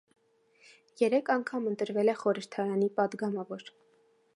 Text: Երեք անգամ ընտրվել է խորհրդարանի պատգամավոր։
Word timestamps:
Երեք 1.01 1.29
անգամ 1.35 1.69
ընտրվել 1.73 2.13
է 2.15 2.19
խորհրդարանի 2.25 2.93
պատգամավոր։ 3.01 3.69